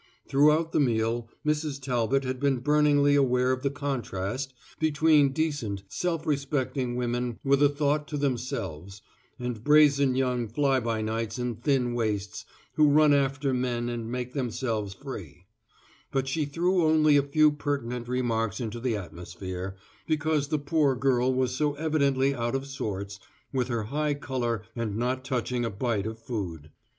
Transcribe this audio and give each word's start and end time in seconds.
Throughout 0.27 0.71
the 0.71 0.79
meal 0.79 1.29
Mrs. 1.45 1.79
Talbot 1.79 2.23
had 2.23 2.39
been 2.39 2.57
burningly 2.57 3.13
aware 3.13 3.51
of 3.51 3.61
the 3.61 3.69
contrast 3.69 4.51
between 4.79 5.31
decent, 5.31 5.83
self 5.89 6.25
respecting 6.25 6.95
women 6.95 7.37
with 7.43 7.61
a 7.61 7.69
thought 7.69 8.07
to 8.07 8.17
themselves, 8.17 9.03
and 9.37 9.63
brazen 9.63 10.15
young 10.15 10.47
fly 10.47 10.79
by 10.79 11.03
nights 11.03 11.37
in 11.37 11.53
thin 11.53 11.93
waists, 11.93 12.45
who 12.77 12.89
run 12.89 13.13
after 13.13 13.53
men 13.53 13.89
and 13.89 14.11
make 14.11 14.33
themselves 14.33 14.95
free; 14.95 15.45
but 16.11 16.27
she 16.27 16.45
threw 16.45 16.83
only 16.83 17.15
a 17.15 17.21
few 17.21 17.51
pertinent 17.51 18.07
remarks 18.07 18.59
into 18.59 18.79
the 18.79 18.97
atmosphere, 18.97 19.75
because 20.07 20.47
the 20.47 20.57
poor 20.57 20.95
girl 20.95 21.31
was 21.31 21.55
so 21.55 21.75
evidently 21.75 22.33
out 22.33 22.55
of 22.55 22.65
sorts, 22.65 23.19
with 23.53 23.67
her 23.67 23.83
high 23.83 24.15
color 24.15 24.63
and 24.75 24.97
not 24.97 25.23
touching 25.23 25.63
a 25.63 25.69
bite 25.69 26.07
of 26.07 26.17
food. 26.17 26.71